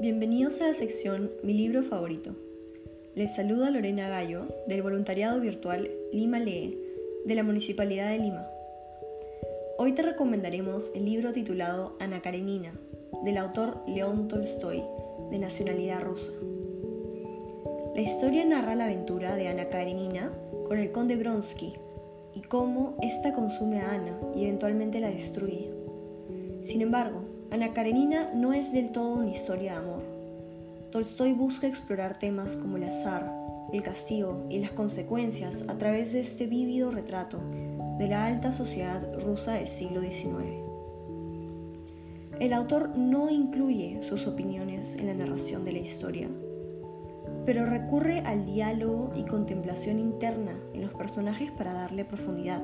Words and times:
Bienvenidos 0.00 0.60
a 0.60 0.68
la 0.68 0.74
sección 0.74 1.32
Mi 1.42 1.54
libro 1.54 1.82
favorito. 1.82 2.30
Les 3.16 3.34
saluda 3.34 3.68
Lorena 3.68 4.08
Gallo 4.08 4.46
del 4.68 4.80
voluntariado 4.80 5.40
virtual 5.40 5.90
Lima 6.12 6.38
Lee 6.38 6.78
de 7.24 7.34
la 7.34 7.42
Municipalidad 7.42 8.08
de 8.12 8.18
Lima. 8.18 8.46
Hoy 9.76 9.94
te 9.94 10.02
recomendaremos 10.02 10.92
el 10.94 11.04
libro 11.04 11.32
titulado 11.32 11.96
Ana 11.98 12.22
Karenina 12.22 12.72
del 13.24 13.38
autor 13.38 13.82
León 13.88 14.28
Tolstoy 14.28 14.84
de 15.32 15.38
nacionalidad 15.40 16.02
rusa. 16.02 16.30
La 17.96 18.00
historia 18.00 18.44
narra 18.44 18.76
la 18.76 18.84
aventura 18.84 19.34
de 19.34 19.48
Ana 19.48 19.68
Karenina 19.68 20.30
con 20.68 20.78
el 20.78 20.92
conde 20.92 21.16
Bronsky 21.16 21.74
y 22.36 22.42
cómo 22.42 22.96
ésta 23.02 23.34
consume 23.34 23.80
a 23.80 23.94
Ana 23.94 24.20
y 24.36 24.44
eventualmente 24.44 25.00
la 25.00 25.10
destruye. 25.10 25.72
Sin 26.62 26.82
embargo, 26.82 27.37
Ana 27.50 27.72
Karenina 27.72 28.30
no 28.34 28.52
es 28.52 28.72
del 28.72 28.92
todo 28.92 29.14
una 29.14 29.30
historia 29.30 29.72
de 29.72 29.78
amor. 29.78 30.02
Tolstoy 30.90 31.32
busca 31.32 31.66
explorar 31.66 32.18
temas 32.18 32.56
como 32.56 32.76
el 32.76 32.84
azar, 32.84 33.32
el 33.72 33.82
castigo 33.82 34.44
y 34.50 34.58
las 34.58 34.72
consecuencias 34.72 35.64
a 35.66 35.78
través 35.78 36.12
de 36.12 36.20
este 36.20 36.46
vívido 36.46 36.90
retrato 36.90 37.40
de 37.98 38.06
la 38.06 38.26
alta 38.26 38.52
sociedad 38.52 39.18
rusa 39.20 39.54
del 39.54 39.66
siglo 39.66 40.02
XIX. 40.02 40.58
El 42.38 42.52
autor 42.52 42.98
no 42.98 43.30
incluye 43.30 44.02
sus 44.02 44.26
opiniones 44.26 44.96
en 44.96 45.06
la 45.06 45.14
narración 45.14 45.64
de 45.64 45.72
la 45.72 45.78
historia, 45.78 46.28
pero 47.46 47.64
recurre 47.64 48.20
al 48.20 48.44
diálogo 48.44 49.10
y 49.16 49.22
contemplación 49.22 49.98
interna 49.98 50.52
en 50.74 50.82
los 50.82 50.92
personajes 50.92 51.50
para 51.50 51.72
darle 51.72 52.04
profundidad. 52.04 52.62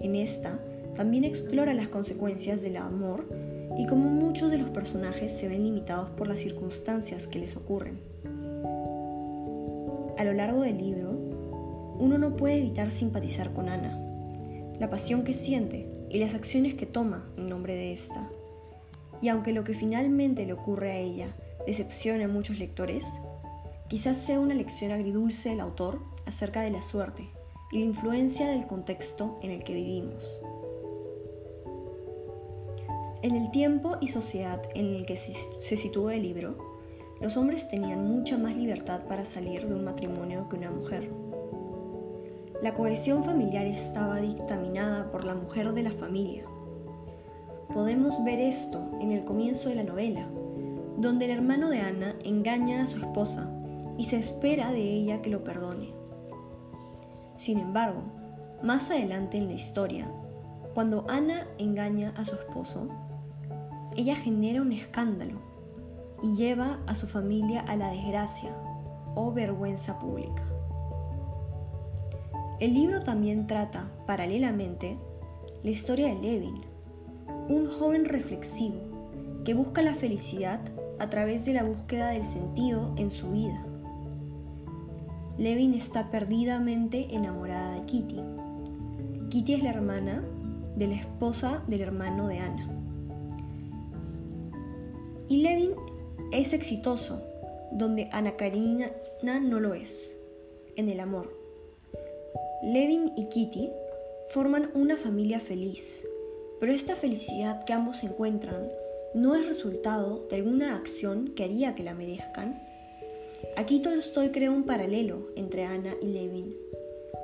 En 0.00 0.16
esta, 0.16 0.58
también 0.94 1.24
explora 1.24 1.74
las 1.74 1.88
consecuencias 1.88 2.62
del 2.62 2.78
amor 2.78 3.28
y 3.76 3.86
cómo 3.86 4.08
muchos 4.08 4.50
de 4.50 4.58
los 4.58 4.70
personajes 4.70 5.36
se 5.36 5.48
ven 5.48 5.64
limitados 5.64 6.10
por 6.10 6.28
las 6.28 6.38
circunstancias 6.38 7.26
que 7.26 7.38
les 7.38 7.56
ocurren. 7.56 7.98
A 10.18 10.24
lo 10.24 10.32
largo 10.32 10.62
del 10.62 10.78
libro, 10.78 11.10
uno 11.98 12.18
no 12.18 12.36
puede 12.36 12.58
evitar 12.58 12.90
simpatizar 12.90 13.52
con 13.52 13.68
Ana, 13.68 13.98
la 14.78 14.90
pasión 14.90 15.24
que 15.24 15.32
siente 15.32 15.88
y 16.10 16.18
las 16.18 16.34
acciones 16.34 16.74
que 16.74 16.86
toma 16.86 17.28
en 17.36 17.48
nombre 17.48 17.74
de 17.74 17.92
esta. 17.92 18.28
Y 19.20 19.28
aunque 19.28 19.52
lo 19.52 19.64
que 19.64 19.74
finalmente 19.74 20.46
le 20.46 20.52
ocurre 20.52 20.92
a 20.92 20.98
ella 20.98 21.28
decepciona 21.66 22.24
a 22.24 22.28
muchos 22.28 22.58
lectores, 22.58 23.04
quizás 23.88 24.16
sea 24.16 24.40
una 24.40 24.54
lección 24.54 24.92
agridulce 24.92 25.50
del 25.50 25.60
autor 25.60 26.00
acerca 26.26 26.62
de 26.62 26.70
la 26.70 26.82
suerte 26.82 27.28
y 27.70 27.80
la 27.80 27.86
influencia 27.86 28.48
del 28.48 28.66
contexto 28.66 29.38
en 29.42 29.50
el 29.50 29.64
que 29.64 29.74
vivimos. 29.74 30.40
En 33.20 33.34
el 33.34 33.50
tiempo 33.50 33.96
y 34.00 34.08
sociedad 34.08 34.62
en 34.76 34.94
el 34.94 35.04
que 35.04 35.16
se 35.16 35.76
sitúa 35.76 36.14
el 36.14 36.22
libro, 36.22 36.56
los 37.20 37.36
hombres 37.36 37.68
tenían 37.68 38.06
mucha 38.06 38.38
más 38.38 38.54
libertad 38.54 39.00
para 39.08 39.24
salir 39.24 39.66
de 39.66 39.74
un 39.74 39.82
matrimonio 39.82 40.48
que 40.48 40.54
una 40.54 40.70
mujer. 40.70 41.10
La 42.62 42.74
cohesión 42.74 43.24
familiar 43.24 43.66
estaba 43.66 44.20
dictaminada 44.20 45.10
por 45.10 45.24
la 45.24 45.34
mujer 45.34 45.72
de 45.72 45.82
la 45.82 45.90
familia. 45.90 46.44
Podemos 47.74 48.22
ver 48.22 48.38
esto 48.38 48.88
en 49.00 49.10
el 49.10 49.24
comienzo 49.24 49.68
de 49.68 49.74
la 49.74 49.82
novela, 49.82 50.28
donde 50.96 51.24
el 51.24 51.32
hermano 51.32 51.70
de 51.70 51.80
Ana 51.80 52.14
engaña 52.22 52.82
a 52.82 52.86
su 52.86 52.98
esposa 52.98 53.50
y 53.96 54.04
se 54.04 54.16
espera 54.16 54.70
de 54.70 54.80
ella 54.80 55.22
que 55.22 55.30
lo 55.30 55.42
perdone. 55.42 55.92
Sin 57.36 57.58
embargo, 57.58 58.02
más 58.62 58.92
adelante 58.92 59.38
en 59.38 59.48
la 59.48 59.54
historia, 59.54 60.08
cuando 60.72 61.04
Ana 61.08 61.48
engaña 61.58 62.14
a 62.16 62.24
su 62.24 62.36
esposo, 62.36 62.88
ella 63.98 64.14
genera 64.14 64.62
un 64.62 64.72
escándalo 64.72 65.40
y 66.22 66.36
lleva 66.36 66.78
a 66.86 66.94
su 66.94 67.08
familia 67.08 67.62
a 67.62 67.74
la 67.74 67.90
desgracia 67.90 68.56
o 69.16 69.32
vergüenza 69.32 69.98
pública. 69.98 70.44
El 72.60 72.74
libro 72.74 73.00
también 73.00 73.48
trata, 73.48 73.90
paralelamente, 74.06 74.96
la 75.64 75.70
historia 75.70 76.06
de 76.06 76.14
Levin, 76.14 76.60
un 77.48 77.68
joven 77.68 78.04
reflexivo 78.04 78.78
que 79.44 79.54
busca 79.54 79.82
la 79.82 79.94
felicidad 79.94 80.60
a 81.00 81.10
través 81.10 81.44
de 81.44 81.54
la 81.54 81.64
búsqueda 81.64 82.10
del 82.10 82.24
sentido 82.24 82.94
en 82.96 83.10
su 83.10 83.32
vida. 83.32 83.66
Levin 85.38 85.74
está 85.74 86.08
perdidamente 86.12 87.16
enamorada 87.16 87.74
de 87.74 87.84
Kitty. 87.84 88.20
Kitty 89.28 89.54
es 89.54 89.62
la 89.64 89.70
hermana 89.70 90.22
de 90.76 90.86
la 90.86 90.94
esposa 90.94 91.64
del 91.66 91.80
hermano 91.80 92.28
de 92.28 92.38
Ana. 92.38 92.77
Y 95.28 95.42
Levin 95.42 95.74
es 96.32 96.52
exitoso, 96.52 97.20
donde 97.72 98.08
Ana 98.12 98.36
Karina 98.36 98.90
no 99.22 99.60
lo 99.60 99.74
es, 99.74 100.16
en 100.76 100.88
el 100.88 101.00
amor. 101.00 101.36
Levin 102.62 103.12
y 103.16 103.28
Kitty 103.28 103.70
forman 104.28 104.70
una 104.74 104.96
familia 104.96 105.38
feliz, 105.38 106.06
pero 106.60 106.72
esta 106.72 106.96
felicidad 106.96 107.64
que 107.64 107.72
ambos 107.72 108.04
encuentran 108.04 108.70
no 109.14 109.34
es 109.34 109.46
resultado 109.46 110.26
de 110.28 110.36
alguna 110.36 110.76
acción 110.76 111.28
que 111.34 111.44
haría 111.44 111.74
que 111.74 111.82
la 111.82 111.94
merezcan. 111.94 112.62
Aquí 113.56 113.80
Tolstoy 113.80 114.30
crea 114.30 114.50
un 114.50 114.64
paralelo 114.64 115.28
entre 115.36 115.64
Ana 115.64 115.94
y 116.02 116.06
Levin. 116.06 116.56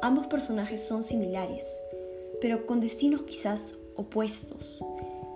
Ambos 0.00 0.26
personajes 0.26 0.82
son 0.82 1.02
similares, 1.02 1.82
pero 2.40 2.66
con 2.66 2.80
destinos 2.80 3.22
quizás 3.22 3.78
opuestos, 3.96 4.80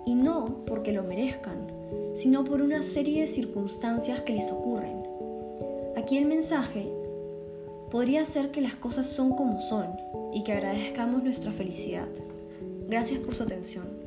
y 0.06 0.14
no 0.14 0.64
porque 0.64 0.92
lo 0.92 1.02
merezcan, 1.02 1.66
sino 2.14 2.44
por 2.44 2.62
una 2.62 2.82
serie 2.82 3.22
de 3.22 3.26
circunstancias 3.26 4.22
que 4.22 4.32
les 4.32 4.50
ocurren. 4.50 5.02
Aquí 5.96 6.16
el 6.16 6.24
mensaje 6.24 6.90
podría 7.90 8.24
ser 8.24 8.50
que 8.50 8.60
las 8.60 8.76
cosas 8.76 9.06
son 9.06 9.34
como 9.34 9.60
son 9.60 9.88
y 10.32 10.44
que 10.44 10.52
agradezcamos 10.52 11.22
nuestra 11.22 11.52
felicidad. 11.52 12.08
Gracias 12.88 13.18
por 13.20 13.34
su 13.34 13.42
atención. 13.42 14.05